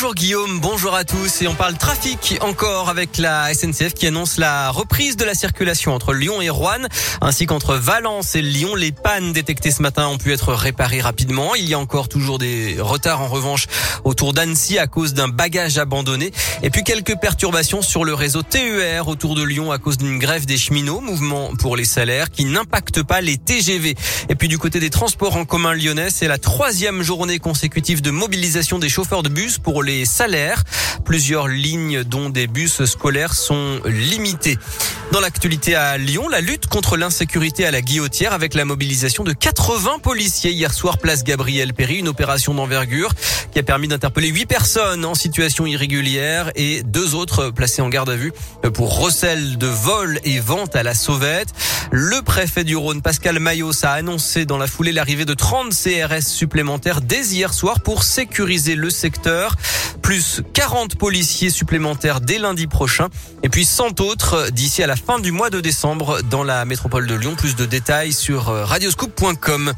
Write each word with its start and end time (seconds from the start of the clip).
Bonjour 0.00 0.14
Guillaume, 0.14 0.60
bonjour 0.60 0.94
à 0.94 1.04
tous 1.04 1.42
et 1.42 1.46
on 1.46 1.54
parle 1.54 1.76
trafic 1.76 2.38
encore 2.40 2.88
avec 2.88 3.18
la 3.18 3.52
SNCF 3.52 3.92
qui 3.92 4.06
annonce 4.06 4.38
la 4.38 4.70
reprise 4.70 5.14
de 5.18 5.26
la 5.26 5.34
circulation 5.34 5.94
entre 5.94 6.14
Lyon 6.14 6.40
et 6.40 6.48
Rouen 6.48 6.86
ainsi 7.20 7.44
qu'entre 7.44 7.74
Valence 7.74 8.34
et 8.34 8.40
Lyon. 8.40 8.74
Les 8.76 8.92
pannes 8.92 9.34
détectées 9.34 9.70
ce 9.70 9.82
matin 9.82 10.08
ont 10.08 10.16
pu 10.16 10.32
être 10.32 10.54
réparées 10.54 11.02
rapidement. 11.02 11.54
Il 11.54 11.68
y 11.68 11.74
a 11.74 11.78
encore 11.78 12.08
toujours 12.08 12.38
des 12.38 12.76
retards 12.80 13.20
en 13.20 13.28
revanche 13.28 13.66
autour 14.04 14.32
d'Annecy 14.32 14.78
à 14.78 14.86
cause 14.86 15.12
d'un 15.12 15.28
bagage 15.28 15.76
abandonné 15.76 16.30
et 16.62 16.70
puis 16.70 16.82
quelques 16.82 17.16
perturbations 17.16 17.82
sur 17.82 18.02
le 18.02 18.14
réseau 18.14 18.42
TER 18.42 19.06
autour 19.06 19.34
de 19.34 19.42
Lyon 19.42 19.70
à 19.70 19.76
cause 19.76 19.98
d'une 19.98 20.18
grève 20.18 20.46
des 20.46 20.56
cheminots, 20.56 21.02
mouvement 21.02 21.54
pour 21.58 21.76
les 21.76 21.84
salaires 21.84 22.30
qui 22.30 22.46
n'impacte 22.46 23.02
pas 23.02 23.20
les 23.20 23.36
TGV. 23.36 23.96
Et 24.30 24.34
puis 24.34 24.48
du 24.48 24.56
côté 24.56 24.80
des 24.80 24.88
transports 24.88 25.36
en 25.36 25.44
commun 25.44 25.74
lyonnais, 25.74 26.08
c'est 26.08 26.28
la 26.28 26.38
troisième 26.38 27.02
journée 27.02 27.38
consécutive 27.38 28.00
de 28.00 28.10
mobilisation 28.10 28.78
des 28.78 28.88
chauffeurs 28.88 29.22
de 29.22 29.28
bus 29.28 29.58
pour 29.58 29.82
les 29.82 29.89
salaires. 30.04 30.62
Plusieurs 31.04 31.48
lignes 31.48 32.04
dont 32.04 32.30
des 32.30 32.46
bus 32.46 32.84
scolaires 32.84 33.34
sont 33.34 33.80
limitées. 33.84 34.58
Dans 35.12 35.18
l'actualité 35.18 35.74
à 35.74 35.98
Lyon, 35.98 36.28
la 36.28 36.40
lutte 36.40 36.68
contre 36.68 36.96
l'insécurité 36.96 37.66
à 37.66 37.72
la 37.72 37.82
guillotière 37.82 38.32
avec 38.32 38.54
la 38.54 38.64
mobilisation 38.64 39.24
de 39.24 39.32
80 39.32 39.98
policiers 39.98 40.52
hier 40.52 40.72
soir 40.72 40.98
place 40.98 41.24
Gabriel 41.24 41.74
Péry, 41.74 41.96
une 41.96 42.06
opération 42.06 42.54
d'envergure 42.54 43.12
qui 43.50 43.58
a 43.58 43.64
permis 43.64 43.88
d'interpeller 43.88 44.28
8 44.28 44.46
personnes 44.46 45.04
en 45.04 45.16
situation 45.16 45.66
irrégulière 45.66 46.52
et 46.54 46.84
deux 46.84 47.16
autres 47.16 47.50
placés 47.50 47.82
en 47.82 47.88
garde 47.88 48.10
à 48.10 48.14
vue 48.14 48.32
pour 48.72 49.00
recel 49.00 49.58
de 49.58 49.66
vol 49.66 50.20
et 50.22 50.38
vente 50.38 50.76
à 50.76 50.84
la 50.84 50.94
sauvette. 50.94 51.48
Le 51.90 52.22
préfet 52.22 52.62
du 52.62 52.76
Rhône, 52.76 53.02
Pascal 53.02 53.40
Mayos, 53.40 53.84
a 53.84 53.90
annoncé 53.90 54.44
dans 54.44 54.58
la 54.58 54.68
foulée 54.68 54.92
l'arrivée 54.92 55.24
de 55.24 55.34
30 55.34 55.70
CRS 55.70 56.22
supplémentaires 56.22 57.00
dès 57.00 57.26
hier 57.26 57.52
soir 57.52 57.80
pour 57.80 58.04
sécuriser 58.04 58.76
le 58.76 58.90
secteur 58.90 59.56
plus 60.10 60.42
40 60.54 60.96
policiers 60.96 61.50
supplémentaires 61.50 62.20
dès 62.20 62.38
lundi 62.38 62.66
prochain 62.66 63.10
et 63.44 63.48
puis 63.48 63.64
100 63.64 64.00
autres 64.00 64.50
d'ici 64.50 64.82
à 64.82 64.88
la 64.88 64.96
fin 64.96 65.20
du 65.20 65.30
mois 65.30 65.50
de 65.50 65.60
décembre 65.60 66.20
dans 66.22 66.42
la 66.42 66.64
métropole 66.64 67.06
de 67.06 67.14
Lyon. 67.14 67.36
Plus 67.36 67.54
de 67.54 67.64
détails 67.64 68.12
sur 68.12 68.46
radioscoop.com. 68.46 69.72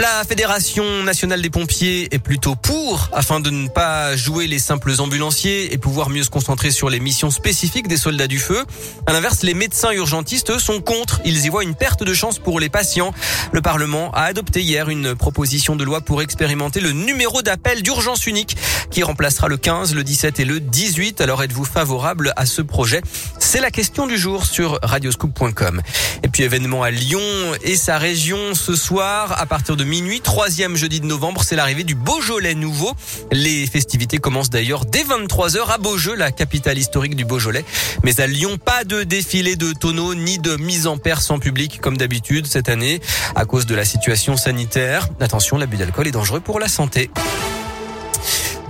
La 0.00 0.24
Fédération 0.24 1.02
nationale 1.02 1.42
des 1.42 1.50
pompiers 1.50 2.08
est 2.14 2.18
plutôt 2.18 2.54
pour 2.54 3.10
afin 3.12 3.38
de 3.38 3.50
ne 3.50 3.68
pas 3.68 4.16
jouer 4.16 4.46
les 4.46 4.58
simples 4.58 4.94
ambulanciers 4.98 5.74
et 5.74 5.76
pouvoir 5.76 6.08
mieux 6.08 6.22
se 6.22 6.30
concentrer 6.30 6.70
sur 6.70 6.88
les 6.88 7.00
missions 7.00 7.30
spécifiques 7.30 7.86
des 7.86 7.98
soldats 7.98 8.26
du 8.26 8.38
feu. 8.38 8.64
À 9.06 9.12
l'inverse, 9.12 9.42
les 9.42 9.52
médecins 9.52 9.92
urgentistes 9.92 10.58
sont 10.58 10.80
contre. 10.80 11.20
Ils 11.26 11.44
y 11.44 11.50
voient 11.50 11.64
une 11.64 11.74
perte 11.74 12.02
de 12.02 12.14
chance 12.14 12.38
pour 12.38 12.60
les 12.60 12.70
patients. 12.70 13.12
Le 13.52 13.60
Parlement 13.60 14.10
a 14.12 14.22
adopté 14.22 14.62
hier 14.62 14.88
une 14.88 15.14
proposition 15.14 15.76
de 15.76 15.84
loi 15.84 16.00
pour 16.00 16.22
expérimenter 16.22 16.80
le 16.80 16.92
numéro 16.92 17.42
d'appel 17.42 17.82
d'urgence 17.82 18.26
unique 18.26 18.56
qui 18.90 19.02
remplacera 19.02 19.48
le 19.48 19.58
15, 19.58 19.94
le 19.94 20.02
17 20.02 20.40
et 20.40 20.46
le 20.46 20.60
18. 20.60 21.20
Alors 21.20 21.42
êtes-vous 21.42 21.66
favorable 21.66 22.32
à 22.36 22.46
ce 22.46 22.62
projet? 22.62 23.02
C'est 23.38 23.60
la 23.60 23.70
question 23.70 24.06
du 24.06 24.16
jour 24.16 24.46
sur 24.46 24.78
radioscoop.com. 24.82 25.82
Et 26.22 26.28
puis 26.28 26.42
événement 26.42 26.82
à 26.82 26.90
Lyon 26.90 27.20
et 27.60 27.76
sa 27.76 27.98
région 27.98 28.54
ce 28.54 28.74
soir 28.74 29.38
à 29.38 29.44
partir 29.44 29.76
de 29.76 29.89
minuit, 29.90 30.20
troisième 30.20 30.76
jeudi 30.76 31.00
de 31.00 31.06
novembre, 31.06 31.42
c'est 31.42 31.56
l'arrivée 31.56 31.82
du 31.82 31.96
Beaujolais 31.96 32.54
nouveau. 32.54 32.92
Les 33.32 33.66
festivités 33.66 34.18
commencent 34.18 34.48
d'ailleurs 34.48 34.84
dès 34.84 35.02
23h 35.02 35.66
à 35.66 35.78
Beaujeu, 35.78 36.14
la 36.14 36.30
capitale 36.30 36.78
historique 36.78 37.16
du 37.16 37.24
Beaujolais. 37.24 37.64
Mais 38.04 38.20
à 38.20 38.28
Lyon, 38.28 38.56
pas 38.56 38.84
de 38.84 39.02
défilé 39.02 39.56
de 39.56 39.72
tonneaux 39.72 40.14
ni 40.14 40.38
de 40.38 40.56
mise 40.56 40.86
en 40.86 40.96
perse 40.96 41.28
en 41.32 41.40
public 41.40 41.80
comme 41.80 41.96
d'habitude 41.96 42.46
cette 42.46 42.68
année 42.68 43.00
à 43.34 43.44
cause 43.44 43.66
de 43.66 43.74
la 43.74 43.84
situation 43.84 44.36
sanitaire. 44.36 45.08
Attention, 45.18 45.58
l'abus 45.58 45.76
d'alcool 45.76 46.06
est 46.06 46.12
dangereux 46.12 46.40
pour 46.40 46.60
la 46.60 46.68
santé. 46.68 47.10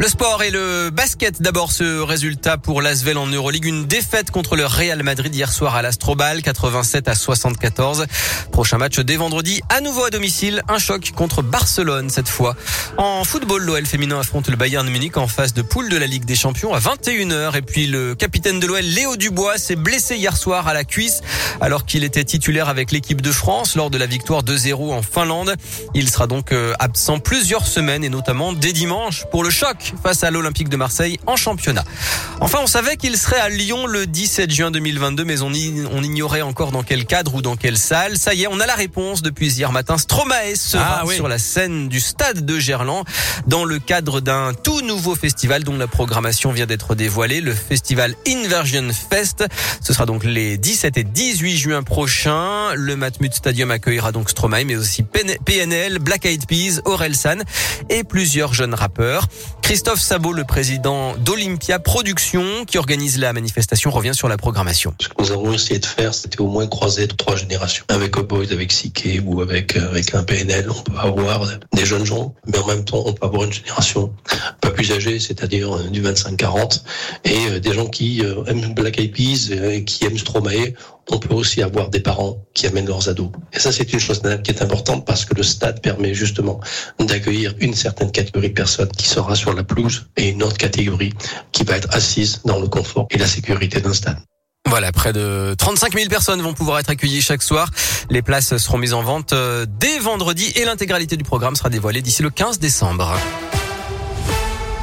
Le 0.01 0.09
sport 0.09 0.43
et 0.43 0.51
le 0.51 0.89
basket. 0.89 1.43
D'abord, 1.43 1.73
ce 1.73 2.01
résultat 2.01 2.56
pour 2.56 2.81
l'Asvel 2.81 3.19
en 3.19 3.27
Euroleague. 3.27 3.67
Une 3.67 3.84
défaite 3.84 4.31
contre 4.31 4.57
le 4.57 4.65
Real 4.65 5.03
Madrid 5.03 5.34
hier 5.34 5.53
soir 5.53 5.77
à 5.77 5.83
l'Astrobal, 5.83 6.41
87 6.41 7.07
à 7.07 7.15
74. 7.15 8.07
Prochain 8.51 8.79
match 8.79 8.98
dès 9.01 9.17
vendredi, 9.17 9.61
à 9.69 9.83
nouveau 9.83 10.05
à 10.05 10.08
domicile. 10.08 10.63
Un 10.69 10.79
choc 10.79 11.13
contre 11.14 11.42
Barcelone 11.42 12.08
cette 12.08 12.30
fois. 12.30 12.57
En 12.97 13.24
football, 13.24 13.63
l'OL 13.63 13.85
féminin 13.85 14.20
affronte 14.20 14.48
le 14.48 14.57
Bayern 14.57 14.89
Munich 14.89 15.19
en 15.19 15.29
phase 15.29 15.52
de 15.52 15.61
poule 15.61 15.91
de 15.91 15.98
la 15.98 16.07
Ligue 16.07 16.24
des 16.24 16.35
Champions 16.35 16.73
à 16.73 16.79
21h. 16.79 17.55
Et 17.58 17.61
puis 17.61 17.86
le 17.86 18.14
capitaine 18.14 18.58
de 18.58 18.67
l'OL, 18.67 18.80
Léo 18.80 19.17
Dubois, 19.17 19.58
s'est 19.58 19.77
blessé 19.77 20.17
hier 20.17 20.35
soir 20.35 20.67
à 20.67 20.73
la 20.73 20.85
cuisse 20.85 21.20
alors 21.61 21.85
qu'il 21.85 22.05
était 22.05 22.24
titulaire 22.24 22.70
avec 22.70 22.91
l'équipe 22.91 23.20
de 23.20 23.33
France 23.33 23.77
lors 23.77 23.91
de 23.91 23.98
la 23.98 24.07
victoire 24.07 24.45
2-0 24.45 24.95
en 24.95 25.03
Finlande. 25.03 25.57
Il 25.95 26.08
sera 26.08 26.27
donc 26.27 26.53
euh, 26.53 26.73
absent 26.79 27.19
plusieurs 27.19 27.67
semaines 27.67 28.03
et 28.03 28.08
notamment 28.08 28.55
dès 28.55 28.73
dimanche 28.73 29.27
pour 29.30 29.45
le 29.45 29.51
choc 29.51 29.89
face 30.02 30.24
à 30.24 30.30
l'Olympique 30.30 30.68
de 30.68 30.77
Marseille 30.77 31.18
en 31.27 31.36
championnat. 31.36 31.84
Enfin, 32.40 32.58
on 32.62 32.67
savait 32.67 32.96
qu'il 32.96 33.17
serait 33.18 33.40
à 33.40 33.48
Lyon 33.48 33.86
le 33.86 34.06
17 34.06 34.51
juin 34.51 34.70
2022, 34.70 35.24
mais 35.24 35.42
on, 35.42 35.52
on 35.92 36.02
ignorait 36.02 36.42
encore 36.42 36.73
dans 36.73 36.83
quel 36.83 37.05
cadre 37.05 37.34
ou 37.34 37.42
dans 37.42 37.56
quelle 37.56 37.77
salle. 37.77 38.17
Ça 38.17 38.34
y 38.34 38.45
est, 38.45 38.46
on 38.46 38.61
a 38.61 38.67
la 38.67 38.74
réponse 38.74 39.23
depuis 39.23 39.52
hier 39.52 39.73
matin. 39.73 39.98
Stromae 39.98 40.55
sera 40.55 41.02
ah 41.02 41.12
sur 41.12 41.29
la 41.29 41.39
scène 41.39 41.89
du 41.89 42.00
stade 42.00 42.45
de 42.46 42.58
Gerland 42.58 43.05
dans 43.46 43.64
le 43.64 43.79
cadre 43.79 44.20
d'un 44.20 44.52
tout 44.55 44.80
nouveau 44.83 45.14
festival 45.14 45.64
dont 45.64 45.77
la 45.77 45.86
programmation 45.86 46.52
vient 46.52 46.67
d'être 46.67 46.95
dévoilée, 46.95 47.40
le 47.40 47.55
festival 47.55 48.14
Inversion 48.27 48.89
Fest. 49.11 49.45
Ce 49.83 49.92
sera 49.92 50.06
donc 50.06 50.24
les 50.24 50.58
17 50.58 50.96
et 50.98 51.05
18 51.05 51.56
juin 51.56 51.83
prochains. 51.83 52.74
Le 52.74 52.96
Matmut 52.96 53.33
Stadium 53.33 53.70
accueillera 53.70 54.12
donc 54.12 54.30
Stromae, 54.30 54.64
mais 54.64 54.77
aussi 54.77 55.02
PNL, 55.02 55.98
Black 55.98 56.27
Eyed 56.27 56.46
Peas, 56.46 56.80
Orelsan 56.84 57.39
et 57.89 58.05
plusieurs 58.05 58.55
jeunes 58.55 58.74
rappeurs. 58.74 59.27
Christophe 59.80 60.02
Sabot, 60.02 60.35
le 60.35 60.45
président 60.45 61.17
d'Olympia 61.17 61.79
Productions, 61.79 62.67
qui 62.67 62.77
organise 62.77 63.17
la 63.17 63.33
manifestation, 63.33 63.91
revient 63.91 64.14
sur 64.14 64.29
la 64.29 64.36
programmation. 64.36 64.92
Ce 65.01 65.08
que 65.08 65.14
nous 65.18 65.33
avons 65.33 65.55
essayé 65.55 65.80
de 65.80 65.86
faire, 65.86 66.13
c'était 66.13 66.42
au 66.42 66.48
moins 66.48 66.67
croiser 66.67 67.08
trois 67.08 67.35
générations. 67.35 67.86
Avec 67.89 68.14
Boys, 68.18 68.52
avec 68.52 68.73
Siké 68.73 69.23
ou 69.24 69.41
avec, 69.41 69.79
euh, 69.79 69.89
avec 69.89 70.14
un 70.14 70.23
PNL, 70.23 70.68
on 70.68 70.83
peut 70.83 70.98
avoir 70.98 71.48
des 71.73 71.86
jeunes 71.86 72.05
gens, 72.05 72.35
mais 72.46 72.58
en 72.58 72.67
même 72.67 72.85
temps, 72.85 73.02
on 73.07 73.14
peut 73.14 73.24
avoir 73.24 73.45
une 73.45 73.55
génération 73.55 74.13
plus 74.83 75.20
c'est-à-dire 75.20 75.77
euh, 75.77 75.89
du 75.91 76.02
25-40, 76.02 76.83
et 77.24 77.36
euh, 77.48 77.61
des 77.61 77.74
gens 77.74 77.86
qui 77.86 78.23
aiment 78.46 78.74
Black 78.74 78.98
Eyed 78.98 79.13
Peas 79.13 79.51
et 79.52 79.85
qui 79.85 80.05
aiment 80.05 80.18
Stromae 80.18 80.74
on 81.11 81.18
peut 81.18 81.35
aussi 81.35 81.63
avoir 81.63 81.91
des 81.91 82.01
parents 82.01 82.45
qui 82.55 82.67
amènent 82.67 82.86
leurs 82.86 83.08
ados. 83.08 83.30
Et 83.52 83.58
ça, 83.58 83.73
c'est 83.73 83.92
une 83.92 83.98
chose 83.98 84.23
qui 84.45 84.51
est 84.51 84.63
importante 84.63 85.05
parce 85.05 85.24
que 85.24 85.35
le 85.35 85.42
stade 85.42 85.83
permet 85.83 86.14
justement 86.14 86.61
d'accueillir 86.98 87.55
une 87.58 87.74
certaine 87.74 88.13
catégorie 88.13 88.51
de 88.51 88.55
personnes 88.55 88.91
qui 88.96 89.08
sera 89.08 89.35
sur 89.35 89.52
la 89.52 89.64
pelouse 89.64 90.07
et 90.17 90.29
une 90.29 90.42
autre 90.42 90.57
catégorie 90.57 91.12
qui 91.52 91.64
va 91.64 91.77
être 91.77 91.89
assise 91.92 92.42
dans 92.45 92.61
le 92.61 92.68
confort 92.68 93.08
et 93.11 93.18
la 93.18 93.27
sécurité 93.27 93.80
d'un 93.80 93.92
stade. 93.92 94.18
Voilà, 94.68 94.92
près 94.92 95.12
de 95.12 95.55
35 95.58 95.95
000 95.95 96.08
personnes 96.08 96.42
vont 96.42 96.55
pouvoir 96.55 96.79
être 96.79 96.91
accueillies 96.91 97.23
chaque 97.23 97.42
soir. 97.42 97.70
Les 98.08 98.23
places 98.23 98.57
seront 98.58 98.79
mises 98.79 98.95
en 98.95 99.02
vente 99.02 99.33
euh, 99.33 99.67
dès 99.68 99.98
vendredi 99.98 100.52
et 100.55 100.64
l'intégralité 100.64 101.17
du 101.17 101.24
programme 101.24 101.57
sera 101.57 101.70
dévoilée 101.70 102.02
d'ici 102.02 102.23
le 102.23 102.30
15 102.30 102.61
décembre. 102.61 103.17